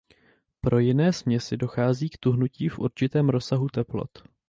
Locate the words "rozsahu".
3.29-3.67